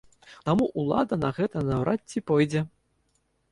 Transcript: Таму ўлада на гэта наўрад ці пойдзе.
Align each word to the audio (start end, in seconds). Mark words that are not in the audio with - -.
Таму 0.47 0.69
ўлада 0.83 1.19
на 1.25 1.29
гэта 1.41 1.63
наўрад 1.69 2.01
ці 2.09 2.25
пойдзе. 2.33 2.67